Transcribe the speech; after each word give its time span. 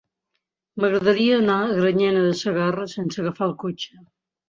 M'agradaria 0.85 1.37
anar 1.43 1.59
a 1.67 1.77
Granyena 1.83 2.25
de 2.31 2.35
Segarra 2.43 2.91
sense 2.99 3.25
agafar 3.27 3.51
el 3.53 3.59
cotxe. 3.69 4.05